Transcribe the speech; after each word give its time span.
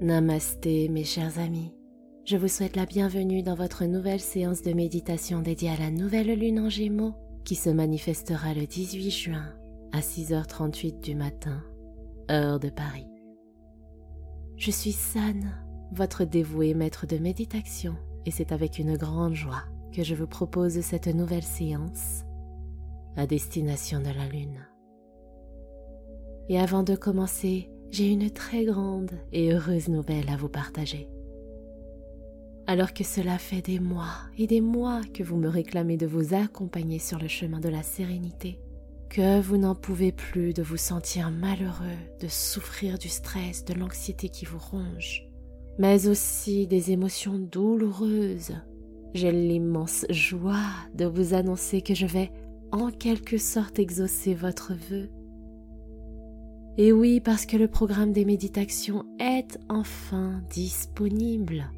Namasté 0.00 0.88
mes 0.88 1.02
chers 1.02 1.40
amis. 1.40 1.74
Je 2.24 2.36
vous 2.36 2.46
souhaite 2.46 2.76
la 2.76 2.86
bienvenue 2.86 3.42
dans 3.42 3.56
votre 3.56 3.84
nouvelle 3.84 4.20
séance 4.20 4.62
de 4.62 4.72
méditation 4.72 5.40
dédiée 5.40 5.70
à 5.70 5.76
la 5.76 5.90
nouvelle 5.90 6.38
lune 6.38 6.60
en 6.60 6.68
Gémeaux 6.68 7.14
qui 7.44 7.56
se 7.56 7.68
manifestera 7.68 8.54
le 8.54 8.64
18 8.64 9.10
juin 9.10 9.52
à 9.92 9.98
6h38 9.98 11.00
du 11.00 11.16
matin, 11.16 11.64
heure 12.30 12.60
de 12.60 12.68
Paris. 12.68 13.08
Je 14.56 14.70
suis 14.70 14.92
San, 14.92 15.52
votre 15.90 16.24
dévoué 16.24 16.74
maître 16.74 17.04
de 17.08 17.18
méditation, 17.18 17.96
et 18.24 18.30
c'est 18.30 18.52
avec 18.52 18.78
une 18.78 18.96
grande 18.96 19.34
joie 19.34 19.64
que 19.92 20.04
je 20.04 20.14
vous 20.14 20.28
propose 20.28 20.80
cette 20.80 21.08
nouvelle 21.08 21.42
séance 21.42 22.22
à 23.16 23.26
destination 23.26 23.98
de 23.98 24.10
la 24.10 24.28
Lune. 24.28 24.64
Et 26.48 26.60
avant 26.60 26.84
de 26.84 26.94
commencer, 26.94 27.68
j'ai 27.90 28.08
une 28.08 28.30
très 28.30 28.64
grande 28.64 29.12
et 29.32 29.52
heureuse 29.52 29.88
nouvelle 29.88 30.28
à 30.28 30.36
vous 30.36 30.48
partager. 30.48 31.08
Alors 32.66 32.92
que 32.92 33.04
cela 33.04 33.38
fait 33.38 33.62
des 33.62 33.80
mois 33.80 34.16
et 34.36 34.46
des 34.46 34.60
mois 34.60 35.00
que 35.14 35.22
vous 35.22 35.36
me 35.36 35.48
réclamez 35.48 35.96
de 35.96 36.06
vous 36.06 36.34
accompagner 36.34 36.98
sur 36.98 37.18
le 37.18 37.28
chemin 37.28 37.60
de 37.60 37.70
la 37.70 37.82
sérénité, 37.82 38.58
que 39.08 39.40
vous 39.40 39.56
n'en 39.56 39.74
pouvez 39.74 40.12
plus 40.12 40.52
de 40.52 40.62
vous 40.62 40.76
sentir 40.76 41.30
malheureux, 41.30 41.96
de 42.20 42.28
souffrir 42.28 42.98
du 42.98 43.08
stress, 43.08 43.64
de 43.64 43.72
l'anxiété 43.72 44.28
qui 44.28 44.44
vous 44.44 44.58
ronge, 44.58 45.26
mais 45.78 46.08
aussi 46.08 46.66
des 46.66 46.90
émotions 46.90 47.38
douloureuses, 47.38 48.52
j'ai 49.14 49.32
l'immense 49.32 50.04
joie 50.10 50.66
de 50.94 51.06
vous 51.06 51.32
annoncer 51.32 51.80
que 51.80 51.94
je 51.94 52.06
vais 52.06 52.30
en 52.70 52.90
quelque 52.90 53.38
sorte 53.38 53.78
exaucer 53.78 54.34
votre 54.34 54.74
vœu 54.74 55.08
et 56.78 56.92
oui, 56.92 57.18
parce 57.18 57.44
que 57.44 57.56
le 57.56 57.66
programme 57.66 58.12
des 58.12 58.24
méditations 58.24 59.04
est 59.18 59.58
enfin 59.68 60.40
disponible. 60.48 61.72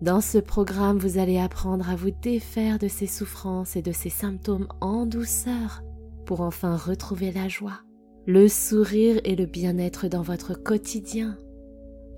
Dans 0.00 0.20
ce 0.20 0.38
programme, 0.38 0.98
vous 0.98 1.18
allez 1.18 1.38
apprendre 1.38 1.90
à 1.90 1.96
vous 1.96 2.12
défaire 2.12 2.78
de 2.78 2.86
ces 2.86 3.08
souffrances 3.08 3.74
et 3.74 3.82
de 3.82 3.90
ces 3.90 4.10
symptômes 4.10 4.68
en 4.80 5.06
douceur 5.06 5.82
pour 6.24 6.40
enfin 6.40 6.76
retrouver 6.76 7.32
la 7.32 7.48
joie, 7.48 7.80
le 8.26 8.46
sourire 8.46 9.20
et 9.24 9.34
le 9.34 9.46
bien-être 9.46 10.06
dans 10.06 10.22
votre 10.22 10.54
quotidien. 10.54 11.36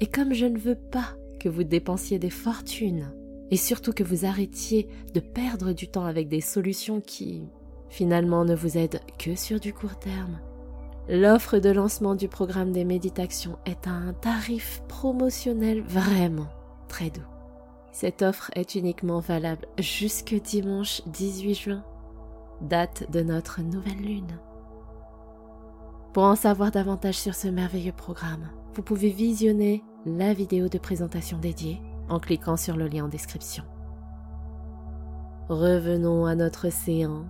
Et 0.01 0.07
comme 0.07 0.35
je 0.35 0.47
ne 0.47 0.59
veux 0.59 0.79
pas 0.79 1.17
que 1.41 1.49
vous 1.49 1.65
dépensiez 1.65 2.19
des 2.19 2.31
fortunes 2.31 3.15
et 3.51 3.57
surtout 3.57 3.93
que 3.93 4.05
vous 4.05 4.27
arrêtiez 4.27 4.89
de 5.15 5.21
perdre 5.21 5.73
du 5.73 5.89
temps 5.89 6.05
avec 6.05 6.29
des 6.29 6.43
solutions 6.43 7.01
qui, 7.01 7.45
finalement, 7.89 8.45
ne 8.45 8.55
vous 8.55 8.77
aident 8.77 9.01
que 9.19 9.35
sur 9.37 9.59
du 9.59 9.73
court 9.73 9.99
terme, 9.99 10.39
L'offre 11.11 11.59
de 11.59 11.71
lancement 11.71 12.15
du 12.15 12.29
programme 12.29 12.71
des 12.71 12.85
méditations 12.85 13.59
est 13.65 13.87
à 13.87 13.93
un 13.93 14.13
tarif 14.13 14.83
promotionnel 14.89 15.81
vraiment 15.81 16.49
très 16.87 17.09
doux. 17.09 17.23
Cette 17.93 18.21
offre 18.21 18.51
est 18.55 18.75
uniquement 18.75 19.21
valable 19.21 19.67
jusque 19.79 20.35
dimanche 20.35 21.01
18 21.07 21.55
juin, 21.55 21.85
date 22.61 23.11
de 23.11 23.23
notre 23.23 23.63
nouvelle 23.63 24.03
lune. 24.03 24.39
Pour 26.13 26.25
en 26.25 26.37
savoir 26.37 26.71
davantage 26.73 27.17
sur 27.17 27.35
ce 27.35 27.49
merveilleux 27.49 27.93
programme, 27.93 28.51
vous 28.75 28.83
pouvez 28.83 29.09
visionner 29.09 29.83
la 30.05 30.35
vidéo 30.35 30.69
de 30.69 30.79
présentation 30.79 31.39
dédiée 31.39 31.81
en 32.11 32.19
cliquant 32.19 32.59
sur 32.59 32.77
le 32.77 32.87
lien 32.87 33.07
en 33.07 33.09
description. 33.09 33.65
Revenons 35.49 36.27
à 36.27 36.35
notre 36.35 36.69
océan 36.69 37.25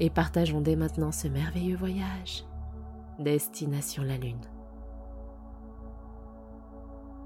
et 0.00 0.08
partageons 0.08 0.62
dès 0.62 0.76
maintenant 0.76 1.12
ce 1.12 1.28
merveilleux 1.28 1.76
voyage 1.76 2.46
destination 3.18 4.02
la 4.02 4.16
Lune. 4.16 4.40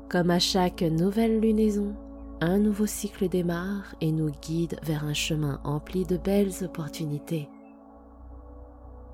Comme 0.09 0.31
à 0.31 0.39
chaque 0.39 0.83
nouvelle 0.83 1.41
lunaison, 1.41 1.95
un 2.41 2.59
nouveau 2.59 2.87
cycle 2.87 3.29
démarre 3.29 3.95
et 4.01 4.13
nous 4.13 4.31
guide 4.43 4.77
vers 4.83 5.05
un 5.05 5.15
chemin 5.15 5.61
empli 5.65 6.05
de 6.05 6.17
belles 6.17 6.53
opportunités. 6.63 7.49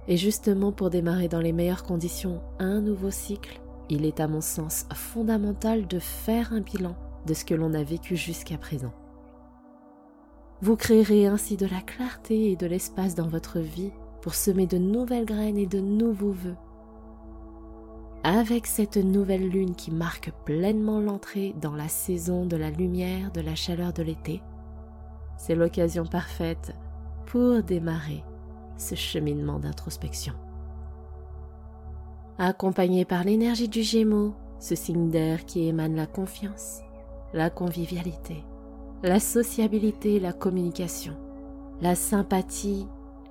Et 0.09 0.17
justement 0.17 0.73
pour 0.73 0.91
démarrer 0.91 1.29
dans 1.29 1.41
les 1.41 1.53
meilleures 1.53 1.85
conditions 1.85 2.43
un 2.59 2.81
nouveau 2.81 3.11
cycle, 3.11 3.61
il 3.89 4.05
est 4.05 4.21
à 4.21 4.29
mon 4.29 4.41
sens 4.41 4.87
fondamental 4.95 5.87
de 5.87 5.99
faire 5.99 6.53
un 6.53 6.61
bilan 6.61 6.97
de 7.27 7.35
ce 7.35 7.45
que 7.45 7.55
l'on 7.55 7.75
a 7.75 7.83
vécu 7.83 8.17
jusqu'à 8.17 8.57
présent. 8.57 8.93
Vous 10.63 10.77
créerez 10.77 11.27
ainsi 11.27 11.57
de 11.57 11.67
la 11.67 11.81
clarté 11.81 12.51
et 12.51 12.57
de 12.57 12.67
l'espace 12.67 13.15
dans 13.15 13.29
votre 13.29 13.61
vie 13.61 13.93
pour 14.23 14.35
semer 14.35 14.67
de 14.67 14.79
nouvelles 14.79 15.25
graines 15.25 15.59
et 15.59 15.67
de 15.67 15.81
nouveaux 15.81 16.33
vœux 16.33 16.57
avec 18.23 18.67
cette 18.67 18.99
nouvelle 18.99 19.49
lune 19.49 19.75
qui 19.75 19.91
marque 19.91 20.31
pleinement 20.45 21.01
l'entrée 21.01 21.55
dans 21.61 21.75
la 21.75 21.89
saison 21.89 22.45
de 22.45 22.57
la 22.57 22.71
lumière, 22.71 23.33
de 23.33 23.41
la 23.41 23.55
chaleur 23.55 23.93
de 23.93 24.03
l'été, 24.03 24.43
c'est 25.39 25.55
l'occasion 25.55 26.05
parfaite 26.05 26.75
pour 27.27 27.63
démarrer 27.63 28.23
ce 28.77 28.95
cheminement 28.95 29.59
d'introspection. 29.59 30.35
Accompagné 32.39 33.05
par 33.05 33.25
l'énergie 33.25 33.69
du 33.69 33.83
Gémeaux, 33.83 34.35
ce 34.59 34.75
signe 34.75 35.11
d'air 35.11 35.47
qui 35.47 35.67
émane 35.67 35.97
la 35.97 36.07
confiance, 36.07 36.81
la 37.33 37.49
convivialité, 37.49 38.45
la 39.03 39.19
sociabilité, 39.19 40.21
la 40.21 40.35
communication, 40.35 41.17
la 41.81 41.95
sympathie, 41.95 42.87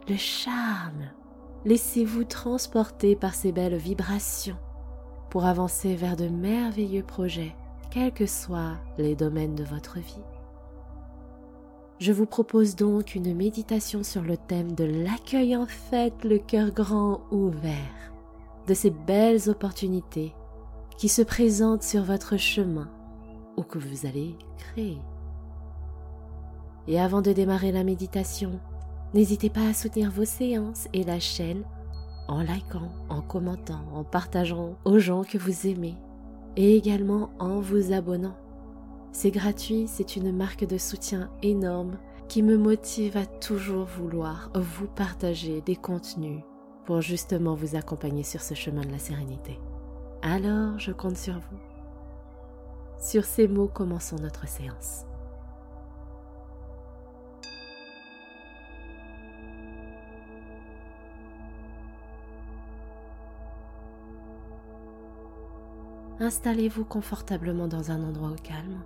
le 0.09 0.17
charme. 0.17 1.05
Laissez-vous 1.65 2.23
transporter 2.23 3.15
par 3.15 3.35
ces 3.35 3.51
belles 3.51 3.75
vibrations 3.75 4.57
pour 5.29 5.45
avancer 5.45 5.95
vers 5.95 6.15
de 6.15 6.27
merveilleux 6.27 7.03
projets, 7.03 7.55
quels 7.91 8.11
que 8.11 8.25
soient 8.25 8.77
les 8.97 9.15
domaines 9.15 9.53
de 9.53 9.63
votre 9.63 9.99
vie. 9.99 10.23
Je 11.99 12.11
vous 12.11 12.25
propose 12.25 12.75
donc 12.75 13.13
une 13.13 13.35
méditation 13.35 14.03
sur 14.03 14.23
le 14.23 14.37
thème 14.37 14.71
de 14.71 14.85
l'accueil 14.85 15.55
en 15.55 15.67
fait, 15.67 16.23
le 16.23 16.39
cœur 16.39 16.71
grand 16.71 17.21
ouvert, 17.29 18.13
de 18.67 18.73
ces 18.73 18.89
belles 18.89 19.49
opportunités 19.49 20.33
qui 20.97 21.09
se 21.09 21.21
présentent 21.21 21.83
sur 21.83 22.03
votre 22.03 22.37
chemin 22.37 22.89
ou 23.57 23.63
que 23.63 23.77
vous 23.77 24.07
allez 24.07 24.35
créer. 24.57 24.97
Et 26.87 26.99
avant 26.99 27.21
de 27.21 27.31
démarrer 27.31 27.71
la 27.71 27.83
méditation, 27.83 28.59
n'hésitez 29.13 29.49
pas 29.49 29.67
à 29.67 29.73
soutenir 29.73 30.11
vos 30.11 30.25
séances 30.25 30.87
et 30.93 31.03
la 31.03 31.19
chaîne 31.19 31.63
en 32.27 32.41
likant, 32.41 32.91
en 33.09 33.21
commentant, 33.21 33.83
en 33.93 34.03
partageant 34.03 34.75
aux 34.85 34.99
gens 34.99 35.23
que 35.23 35.37
vous 35.37 35.67
aimez 35.67 35.95
et 36.55 36.75
également 36.75 37.31
en 37.39 37.59
vous 37.59 37.91
abonnant. 37.91 38.37
C'est 39.11 39.31
gratuit, 39.31 39.85
c'est 39.87 40.15
une 40.15 40.31
marque 40.31 40.65
de 40.65 40.77
soutien 40.77 41.31
énorme 41.41 41.97
qui 42.27 42.43
me 42.43 42.57
motive 42.57 43.17
à 43.17 43.25
toujours 43.25 43.85
vouloir 43.85 44.51
vous 44.53 44.87
partager 44.87 45.61
des 45.61 45.75
contenus 45.75 46.41
pour 46.85 47.01
justement 47.01 47.55
vous 47.55 47.75
accompagner 47.75 48.23
sur 48.23 48.41
ce 48.41 48.53
chemin 48.53 48.81
de 48.81 48.91
la 48.91 48.99
sérénité. 48.99 49.59
Alors, 50.21 50.77
je 50.77 50.91
compte 50.91 51.17
sur 51.17 51.33
vous. 51.33 51.57
Sur 52.99 53.23
ces 53.25 53.47
mots, 53.47 53.69
commençons 53.73 54.17
notre 54.17 54.47
séance. 54.47 55.08
Installez-vous 66.21 66.83
confortablement 66.83 67.69
dans 67.69 67.91
un 67.91 68.03
endroit 68.03 68.35
calme, 68.43 68.83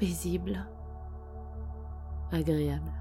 paisible, 0.00 0.66
agréable. 2.32 2.92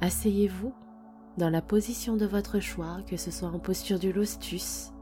Asseyez-vous 0.00 0.72
dans 1.36 1.50
la 1.50 1.62
position 1.62 2.16
de 2.16 2.26
votre 2.26 2.60
choix, 2.60 2.98
que 3.08 3.16
ce 3.16 3.32
soit 3.32 3.48
en 3.48 3.58
posture 3.58 3.98
du 3.98 4.12
lostus 4.12 4.92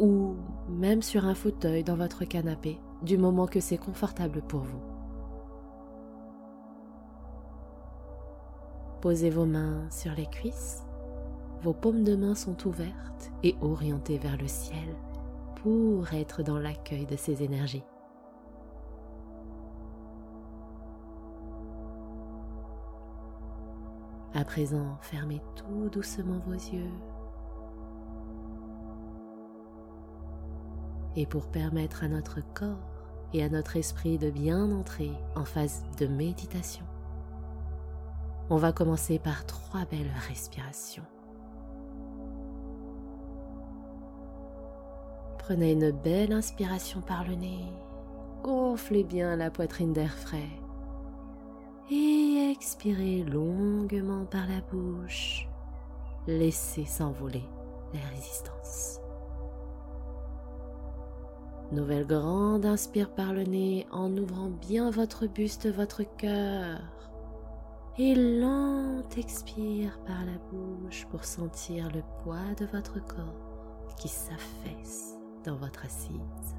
ou 0.00 0.34
même 0.68 1.00
sur 1.00 1.26
un 1.26 1.36
fauteuil 1.36 1.84
dans 1.84 1.96
votre 1.96 2.24
canapé, 2.24 2.80
du 3.02 3.18
moment 3.18 3.46
que 3.46 3.60
c'est 3.60 3.78
confortable 3.78 4.42
pour 4.42 4.62
vous. 4.62 4.89
Posez 9.00 9.30
vos 9.30 9.46
mains 9.46 9.88
sur 9.90 10.12
les 10.12 10.26
cuisses. 10.26 10.82
Vos 11.62 11.72
paumes 11.72 12.04
de 12.04 12.16
main 12.16 12.34
sont 12.34 12.66
ouvertes 12.66 13.30
et 13.42 13.56
orientées 13.62 14.18
vers 14.18 14.36
le 14.36 14.46
ciel 14.46 14.94
pour 15.62 16.12
être 16.12 16.42
dans 16.42 16.58
l'accueil 16.58 17.06
de 17.06 17.16
ces 17.16 17.42
énergies. 17.42 17.84
À 24.34 24.44
présent, 24.44 24.98
fermez 25.00 25.40
tout 25.56 25.88
doucement 25.90 26.38
vos 26.46 26.52
yeux. 26.52 26.92
Et 31.16 31.26
pour 31.26 31.46
permettre 31.46 32.04
à 32.04 32.08
notre 32.08 32.40
corps 32.54 32.76
et 33.32 33.42
à 33.42 33.48
notre 33.48 33.76
esprit 33.76 34.18
de 34.18 34.30
bien 34.30 34.70
entrer 34.70 35.10
en 35.34 35.44
phase 35.44 35.84
de 35.98 36.06
méditation, 36.06 36.84
on 38.50 38.56
va 38.56 38.72
commencer 38.72 39.18
par 39.18 39.46
trois 39.46 39.84
belles 39.90 40.12
respirations. 40.28 41.04
Prenez 45.38 45.72
une 45.72 45.92
belle 45.92 46.32
inspiration 46.32 47.00
par 47.00 47.24
le 47.24 47.34
nez, 47.34 47.64
gonflez 48.42 49.04
bien 49.04 49.36
la 49.36 49.50
poitrine 49.50 49.92
d'air 49.92 50.12
frais 50.12 50.48
et 51.90 52.50
expirez 52.52 53.22
longuement 53.22 54.24
par 54.26 54.46
la 54.46 54.60
bouche. 54.70 55.48
Laissez 56.26 56.84
s'envoler 56.84 57.44
la 57.94 58.00
résistance. 58.14 59.00
Nouvelle 61.72 62.06
grande 62.06 62.66
inspire 62.66 63.10
par 63.10 63.32
le 63.32 63.44
nez 63.44 63.86
en 63.92 64.16
ouvrant 64.16 64.50
bien 64.50 64.90
votre 64.90 65.26
buste, 65.26 65.72
votre 65.72 66.02
cœur. 66.16 66.80
Et 68.02 68.14
lente 68.14 69.18
expire 69.18 69.98
par 70.06 70.24
la 70.24 70.38
bouche 70.50 71.06
pour 71.10 71.22
sentir 71.22 71.90
le 71.94 72.00
poids 72.22 72.54
de 72.58 72.64
votre 72.64 72.98
corps 73.06 73.92
qui 73.98 74.08
s'affaisse 74.08 75.18
dans 75.44 75.56
votre 75.56 75.84
assise. 75.84 76.56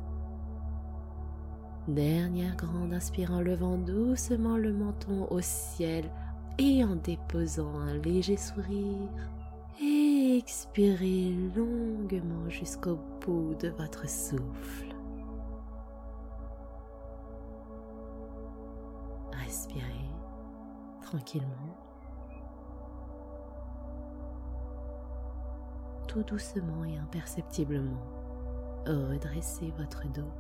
Dernière 1.88 2.56
grande 2.56 2.94
inspire 2.94 3.32
en 3.32 3.42
levant 3.42 3.80
doucement 3.80 4.56
le 4.56 4.72
menton 4.72 5.26
au 5.32 5.42
ciel 5.42 6.12
et 6.60 6.84
en 6.84 6.96
déposant 6.96 7.74
un 7.80 7.96
léger 7.96 8.38
sourire. 8.38 9.10
Et 9.82 10.38
expirez 10.38 11.34
longuement 11.56 12.50
jusqu'au 12.50 13.00
bout 13.26 13.56
de 13.60 13.70
votre 13.70 14.08
souffle. 14.08 14.91
Tranquillement. 21.12 21.75
Tout 26.08 26.24
doucement 26.24 26.86
et 26.86 26.98
imperceptiblement, 26.98 28.02
redressez 28.86 29.74
votre 29.78 30.08
dos. 30.08 30.31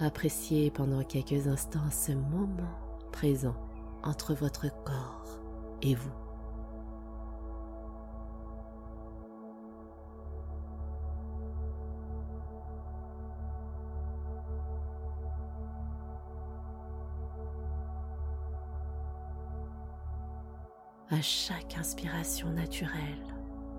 Appréciez 0.00 0.70
pendant 0.70 1.04
quelques 1.04 1.46
instants 1.46 1.90
ce 1.90 2.12
moment 2.12 2.78
présent 3.12 3.54
entre 4.02 4.34
votre 4.34 4.68
corps 4.84 5.38
et 5.82 5.94
vous. 5.94 6.31
À 21.12 21.20
chaque 21.20 21.76
inspiration 21.76 22.48
naturelle, 22.52 23.26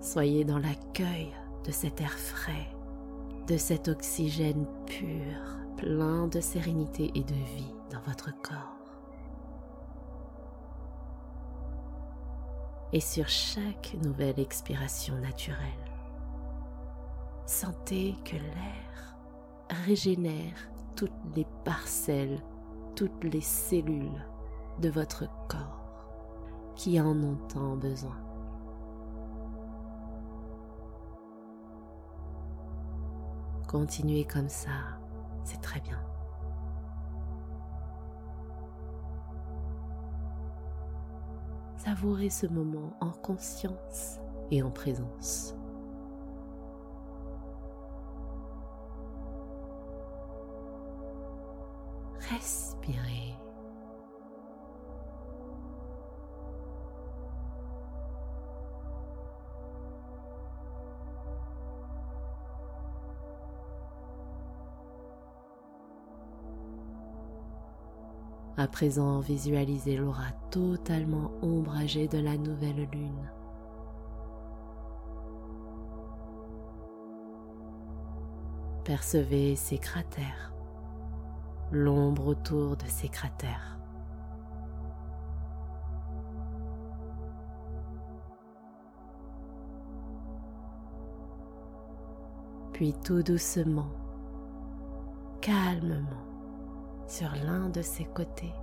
soyez 0.02 0.46
dans 0.46 0.60
l'accueil 0.60 1.34
de 1.66 1.72
cet 1.72 2.00
air 2.00 2.14
frais, 2.14 2.70
de 3.48 3.58
cet 3.58 3.88
oxygène 3.88 4.68
pur, 4.86 5.58
plein 5.78 6.28
de 6.28 6.40
sérénité 6.40 7.10
et 7.16 7.24
de 7.24 7.34
vie 7.34 7.74
dans 7.92 8.02
votre 8.02 8.40
corps. 8.44 8.78
Et 12.92 13.00
sur 13.00 13.28
chaque 13.28 13.96
nouvelle 14.04 14.40
expiration 14.40 15.16
naturelle, 15.16 15.58
sentez 17.48 18.14
que 18.26 18.36
l'air 18.36 19.18
régénère 19.88 20.70
toutes 20.96 21.10
les 21.36 21.48
parcelles, 21.66 22.44
toutes 22.96 23.24
les 23.24 23.42
cellules 23.42 24.24
de 24.78 24.90
votre 24.90 25.28
corps 25.48 25.83
qui 26.76 27.00
en 27.00 27.16
ont 27.22 27.38
tant 27.48 27.76
besoin. 27.76 28.18
Continuez 33.68 34.26
comme 34.26 34.50
ça, 34.50 35.00
c'est 35.44 35.62
très 35.62 35.80
bien. 35.80 36.00
Savourez 41.78 42.30
ce 42.30 42.48
moment 42.48 42.94
en 43.02 43.12
conscience 43.12 44.20
et 44.52 44.64
en 44.64 44.72
présence. 44.72 45.56
À 68.56 68.68
présent, 68.68 69.20
visualisez 69.20 69.98
l'aura 69.98 70.32
totalement 70.52 71.32
ombragée 71.42 72.08
de 72.08 72.20
la 72.20 72.38
nouvelle 72.38 72.88
lune. 72.92 73.32
Percevez 78.84 79.56
ces 79.56 79.80
cratères, 79.80 80.54
l'ombre 81.72 82.28
autour 82.28 82.78
de 82.78 82.86
ces 82.86 83.10
cratères. 83.10 83.80
Puis 92.74 92.94
tout 93.04 93.24
doucement, 93.24 93.90
calmement, 95.42 96.23
sur 97.08 97.30
l'un 97.46 97.70
de 97.70 97.82
ses 97.82 98.06
côtés, 98.06 98.54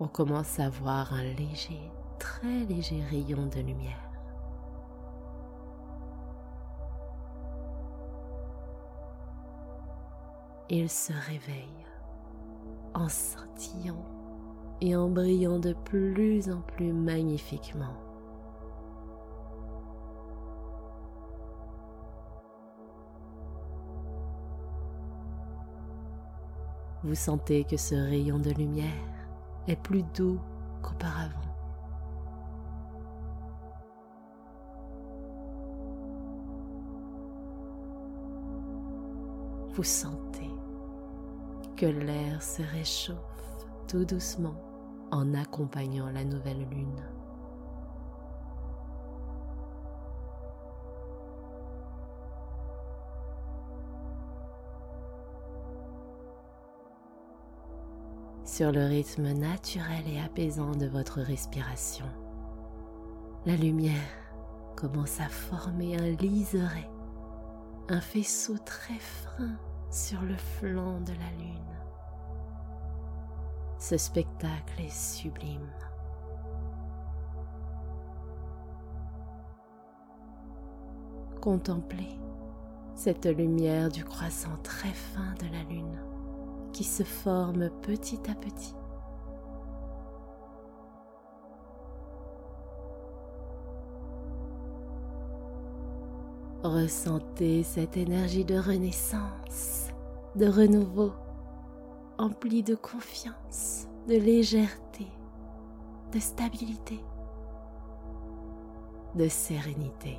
on 0.00 0.08
commence 0.08 0.58
à 0.58 0.68
voir 0.68 1.12
un 1.14 1.22
léger, 1.22 1.90
très 2.18 2.64
léger 2.64 3.02
rayon 3.10 3.46
de 3.46 3.60
lumière. 3.60 4.10
Il 10.70 10.88
se 10.88 11.12
réveille 11.12 11.86
en 12.94 13.08
scintillant 13.08 14.04
et 14.80 14.96
en 14.96 15.08
brillant 15.08 15.58
de 15.58 15.72
plus 15.72 16.50
en 16.50 16.60
plus 16.62 16.92
magnifiquement. 16.92 17.94
Vous 27.04 27.14
sentez 27.14 27.64
que 27.64 27.76
ce 27.76 27.94
rayon 27.94 28.38
de 28.38 28.50
lumière 28.50 28.88
est 29.68 29.76
plus 29.76 30.02
doux 30.14 30.40
qu'auparavant. 30.82 31.38
Vous 39.74 39.82
sentez 39.82 40.50
que 41.76 41.86
l'air 41.86 42.42
se 42.42 42.62
réchauffe 42.62 43.18
tout 43.86 44.06
doucement 44.06 44.54
en 45.10 45.34
accompagnant 45.34 46.10
la 46.10 46.24
nouvelle 46.24 46.66
lune. 46.70 47.13
Sur 58.54 58.70
le 58.70 58.84
rythme 58.84 59.32
naturel 59.32 60.06
et 60.06 60.20
apaisant 60.20 60.70
de 60.76 60.86
votre 60.86 61.20
respiration. 61.20 62.04
La 63.46 63.56
lumière 63.56 63.92
commence 64.76 65.20
à 65.20 65.28
former 65.28 65.96
un 65.96 66.10
liseré, 66.22 66.88
un 67.88 68.00
faisceau 68.00 68.56
très 68.58 69.00
fin 69.00 69.58
sur 69.90 70.22
le 70.22 70.36
flanc 70.36 71.00
de 71.00 71.10
la 71.14 71.30
lune. 71.36 71.80
Ce 73.80 73.96
spectacle 73.96 74.80
est 74.80 74.88
sublime. 74.88 75.72
Contemplez 81.40 82.20
cette 82.94 83.26
lumière 83.26 83.88
du 83.88 84.04
croissant 84.04 84.56
très 84.62 84.92
fin 84.92 85.34
de 85.40 85.52
la 85.52 85.64
lune 85.64 86.13
qui 86.74 86.84
se 86.84 87.04
forme 87.04 87.70
petit 87.82 88.20
à 88.28 88.34
petit. 88.34 88.74
Ressentez 96.64 97.62
cette 97.62 97.96
énergie 97.96 98.44
de 98.44 98.58
renaissance, 98.58 99.88
de 100.34 100.46
renouveau, 100.46 101.12
emplie 102.18 102.62
de 102.62 102.74
confiance, 102.74 103.86
de 104.08 104.16
légèreté, 104.16 105.06
de 106.12 106.18
stabilité. 106.18 107.00
de 109.14 109.28
sérénité. 109.28 110.18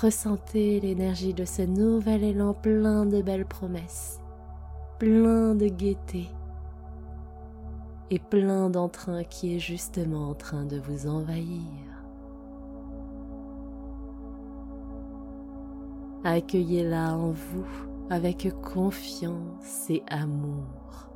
Ressentez 0.00 0.80
l'énergie 0.80 1.34
de 1.34 1.44
ce 1.44 1.62
nouvel 1.62 2.24
élan 2.24 2.52
plein 2.52 3.06
de 3.06 3.22
belles 3.22 3.46
promesses, 3.46 4.20
plein 4.98 5.54
de 5.54 5.68
gaieté 5.68 6.26
et 8.10 8.18
plein 8.18 8.70
d'entrain 8.70 9.22
qui 9.22 9.54
est 9.54 9.60
justement 9.60 10.30
en 10.30 10.34
train 10.34 10.64
de 10.64 10.78
vous 10.78 11.06
envahir. 11.06 11.62
Accueillez-la 16.24 17.16
en 17.16 17.30
vous 17.30 17.66
avec 18.10 18.48
confiance 18.62 19.88
et 19.90 20.02
amour. 20.08 21.13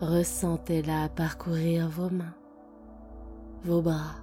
Ressentez-la 0.00 1.08
parcourir 1.08 1.88
vos 1.88 2.10
mains, 2.10 2.34
vos 3.64 3.80
bras, 3.80 4.16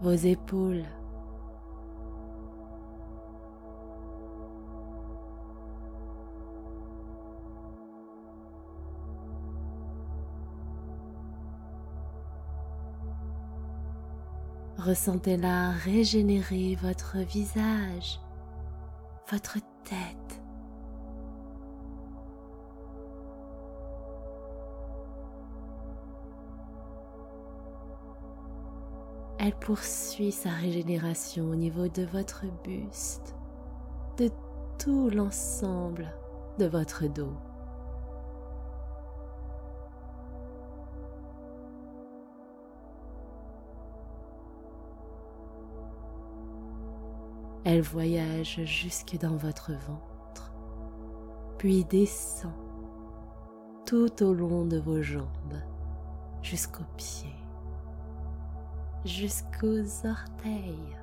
vos 0.00 0.12
épaules. 0.12 0.86
Ressentez-la 14.78 15.72
régénérer 15.72 16.78
votre 16.80 17.18
visage, 17.18 18.18
votre 19.30 19.58
tête, 19.84 20.42
elle 29.46 29.54
poursuit 29.54 30.32
sa 30.32 30.50
régénération 30.50 31.44
au 31.44 31.54
niveau 31.54 31.86
de 31.86 32.02
votre 32.02 32.46
buste, 32.64 33.36
de 34.18 34.28
tout 34.76 35.08
l'ensemble 35.08 36.12
de 36.58 36.66
votre 36.66 37.06
dos. 37.06 37.32
Elle 47.64 47.82
voyage 47.82 48.62
jusque 48.64 49.16
dans 49.20 49.36
votre 49.36 49.70
ventre, 49.70 50.52
puis 51.56 51.84
descend 51.84 52.50
tout 53.84 54.24
au 54.24 54.34
long 54.34 54.64
de 54.64 54.80
vos 54.80 55.02
jambes 55.02 55.62
jusqu'aux 56.42 56.82
pieds 56.96 57.45
jusqu'aux 59.06 60.06
orteils. 60.06 60.96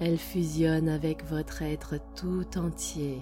Elle 0.00 0.18
fusionne 0.18 0.88
avec 0.88 1.24
votre 1.24 1.62
être 1.62 1.96
tout 2.14 2.46
entier. 2.56 3.20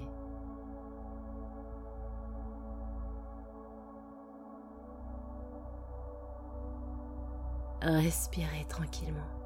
Respirez 7.81 8.67
tranquillement. 8.69 9.46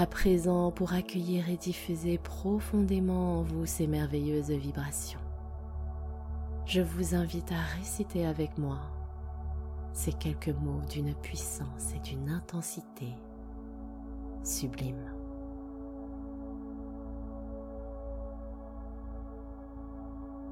À 0.00 0.06
présent, 0.06 0.70
pour 0.70 0.94
accueillir 0.94 1.50
et 1.50 1.58
diffuser 1.58 2.16
profondément 2.16 3.40
en 3.40 3.42
vous 3.42 3.66
ces 3.66 3.86
merveilleuses 3.86 4.50
vibrations, 4.50 5.20
je 6.64 6.80
vous 6.80 7.14
invite 7.14 7.52
à 7.52 7.60
réciter 7.78 8.24
avec 8.24 8.56
moi 8.56 8.78
ces 9.92 10.14
quelques 10.14 10.56
mots 10.58 10.80
d'une 10.88 11.14
puissance 11.16 11.92
et 11.94 11.98
d'une 11.98 12.30
intensité 12.30 13.08
sublime. 14.42 15.04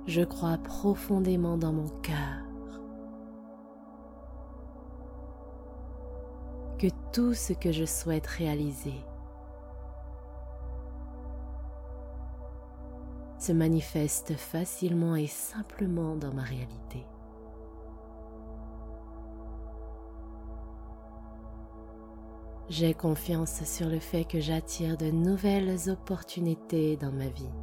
Je 0.07 0.25
crois 0.25 0.59
profondément 0.59 1.57
dans 1.57 1.73
mon 1.73 1.88
cœur 2.02 2.45
que 6.78 6.88
tout 7.14 7.33
ce 7.33 7.55
que 7.55 7.73
je 7.73 7.87
souhaite 7.87 8.26
réaliser 8.26 8.93
se 13.49 13.52
manifeste 13.55 14.35
facilement 14.35 15.17
et 15.17 15.26
simplement 15.26 16.17
dans 16.17 16.35
ma 16.35 16.43
réalité. 16.43 17.07
J'ai 22.69 22.93
confiance 22.93 23.64
sur 23.64 23.88
le 23.88 24.00
fait 24.00 24.25
que 24.25 24.38
j'attire 24.38 24.99
de 24.99 25.11
nouvelles 25.11 25.88
opportunités 25.88 26.99
dans 26.99 27.11
ma 27.11 27.28
vie. 27.28 27.55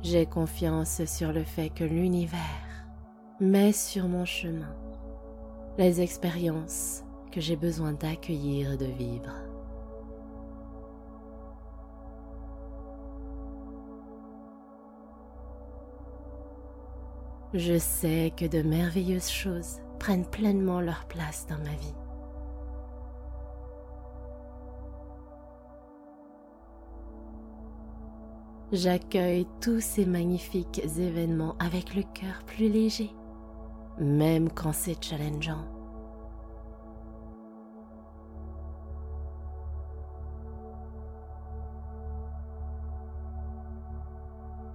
J'ai 0.00 0.24
confiance 0.24 1.04
sur 1.04 1.34
le 1.34 1.44
fait 1.44 1.68
que 1.68 1.84
l'univers 1.84 2.86
met 3.38 3.72
sur 3.72 4.08
mon 4.08 4.24
chemin 4.24 4.74
les 5.76 6.00
expériences 6.00 7.04
que 7.30 7.40
j'ai 7.40 7.56
besoin 7.56 7.92
d'accueillir 7.92 8.72
et 8.72 8.76
de 8.76 8.86
vivre. 8.86 9.32
Je 17.54 17.78
sais 17.78 18.30
que 18.36 18.44
de 18.44 18.60
merveilleuses 18.60 19.30
choses 19.30 19.78
prennent 19.98 20.26
pleinement 20.26 20.80
leur 20.82 21.06
place 21.06 21.46
dans 21.48 21.58
ma 21.58 21.74
vie. 21.76 21.94
J'accueille 28.70 29.46
tous 29.62 29.80
ces 29.80 30.04
magnifiques 30.04 30.82
événements 30.98 31.56
avec 31.58 31.94
le 31.94 32.02
cœur 32.02 32.42
plus 32.44 32.68
léger, 32.68 33.10
même 33.98 34.50
quand 34.50 34.74
c'est 34.74 35.02
challengeant. 35.02 35.77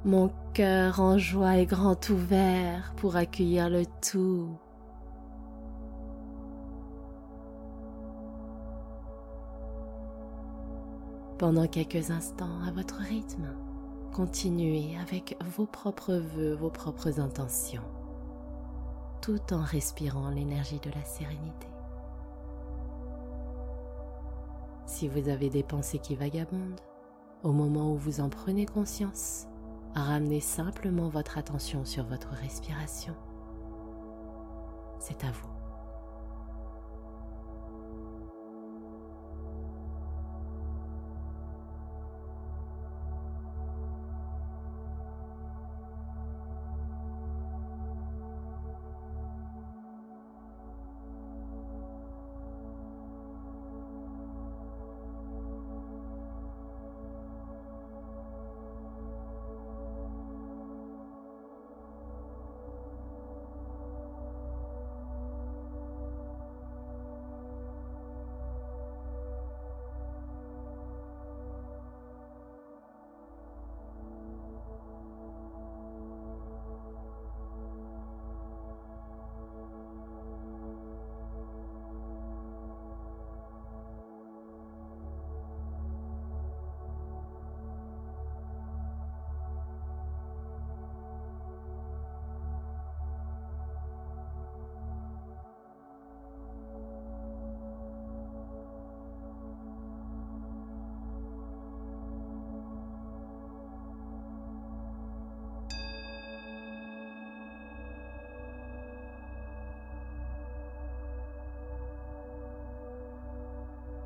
Mon 0.05 0.29
cœur 0.53 1.00
en 1.00 1.17
joie 1.17 1.60
est 1.60 1.65
grand 1.65 2.10
ouvert 2.10 2.93
pour 2.98 3.15
accueillir 3.15 3.69
le 3.69 3.86
tout. 4.01 4.50
Pendant 11.38 11.67
quelques 11.67 12.12
instants 12.12 12.62
à 12.67 12.72
votre 12.72 12.98
rythme, 12.98 13.48
continuez 14.12 14.98
avec 15.01 15.38
vos 15.55 15.65
propres 15.65 16.15
voeux, 16.15 16.53
vos 16.53 16.69
propres 16.69 17.22
intentions, 17.22 17.81
tout 19.22 19.53
en 19.53 19.62
respirant 19.62 20.29
l'énergie 20.31 20.81
de 20.81 20.89
la 20.89 21.03
sérénité. 21.05 21.67
Si 24.86 25.07
vous 25.07 25.29
avez 25.29 25.50
des 25.50 25.63
pensées 25.63 26.00
qui 26.00 26.15
vagabondent, 26.15 26.81
au 27.41 27.53
moment 27.53 27.93
où 27.93 27.95
vous 27.95 28.19
en 28.19 28.27
prenez 28.27 28.65
conscience, 28.65 29.48
Ramenez 29.96 30.42
simplement 30.42 31.08
votre 31.08 31.38
attention 31.38 31.86
sur 31.86 32.04
votre 32.06 32.30
respiration. 32.30 33.16
C'est 35.00 35.24
à 35.24 35.32
vous. 35.32 35.52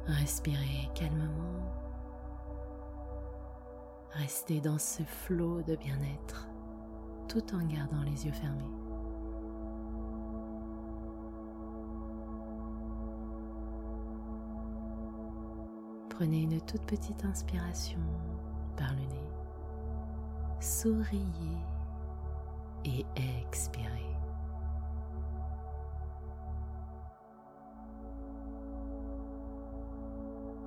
Respirez 0.08 0.90
calmement. 0.96 1.74
Restez 4.12 4.62
dans 4.62 4.78
ce 4.80 5.04
flot 5.04 5.62
de 5.64 5.76
bien-être 5.76 6.48
tout 7.28 7.44
en 7.54 7.66
gardant 7.66 8.02
les 8.04 8.26
yeux 8.26 8.32
fermés. 8.32 8.72
Prenez 16.10 16.44
une 16.44 16.62
toute 16.62 16.84
petite 16.84 17.26
inspiration 17.26 18.00
par 18.76 18.92
le 18.94 19.02
nez. 19.02 19.30
Souriez 20.60 21.22
et 22.86 23.06
expirez. 23.16 24.17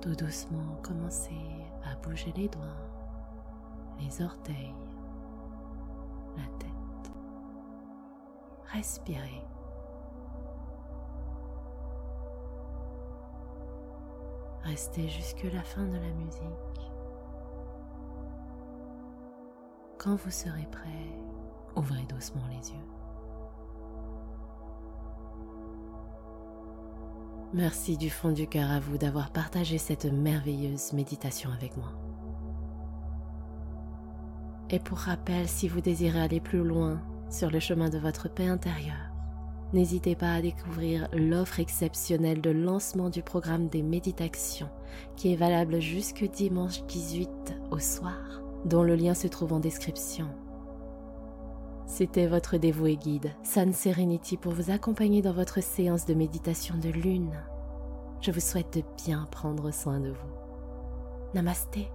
Tout 0.01 0.15
doucement, 0.15 0.77
commencez 0.81 1.37
à 1.83 1.95
bouger 1.97 2.33
les 2.35 2.47
doigts, 2.49 2.63
les 3.99 4.23
orteils, 4.23 4.73
la 6.35 6.43
tête. 6.57 7.11
Respirez. 8.65 9.43
Restez 14.63 15.07
jusque 15.07 15.43
la 15.53 15.61
fin 15.61 15.85
de 15.85 15.97
la 15.97 16.13
musique. 16.13 16.91
Quand 19.99 20.15
vous 20.15 20.31
serez 20.31 20.65
prêt, 20.71 21.11
ouvrez 21.75 22.05
doucement 22.05 22.47
les 22.49 22.71
yeux. 22.71 23.00
Merci 27.53 27.97
du 27.97 28.09
fond 28.09 28.31
du 28.31 28.47
cœur 28.47 28.71
à 28.71 28.79
vous 28.79 28.97
d'avoir 28.97 29.29
partagé 29.29 29.77
cette 29.77 30.05
merveilleuse 30.05 30.93
méditation 30.93 31.49
avec 31.51 31.75
moi. 31.75 31.91
Et 34.69 34.79
pour 34.79 34.99
rappel, 34.99 35.49
si 35.49 35.67
vous 35.67 35.81
désirez 35.81 36.21
aller 36.21 36.39
plus 36.39 36.63
loin 36.63 37.01
sur 37.29 37.51
le 37.51 37.59
chemin 37.59 37.89
de 37.89 37.97
votre 37.97 38.33
paix 38.33 38.47
intérieure, 38.47 39.11
n'hésitez 39.73 40.15
pas 40.15 40.35
à 40.35 40.41
découvrir 40.41 41.09
l'offre 41.11 41.59
exceptionnelle 41.59 42.39
de 42.39 42.51
lancement 42.51 43.09
du 43.09 43.21
programme 43.21 43.67
des 43.67 43.81
méditations 43.81 44.69
qui 45.17 45.33
est 45.33 45.37
valable 45.37 45.81
jusque 45.81 46.23
dimanche 46.23 46.85
18 46.85 47.29
au 47.71 47.79
soir, 47.79 48.41
dont 48.63 48.83
le 48.83 48.95
lien 48.95 49.13
se 49.13 49.27
trouve 49.27 49.51
en 49.51 49.59
description. 49.59 50.29
C'était 51.85 52.27
votre 52.27 52.57
dévoué 52.57 52.95
guide, 52.95 53.31
San 53.43 53.73
Serenity, 53.73 54.37
pour 54.37 54.53
vous 54.53 54.71
accompagner 54.71 55.21
dans 55.21 55.33
votre 55.33 55.61
séance 55.61 56.05
de 56.05 56.13
méditation 56.13 56.75
de 56.77 56.89
lune. 56.89 57.43
Je 58.21 58.31
vous 58.31 58.39
souhaite 58.39 58.77
de 58.77 58.83
bien 59.05 59.27
prendre 59.31 59.71
soin 59.71 59.99
de 59.99 60.09
vous. 60.09 61.33
Namasté. 61.33 61.89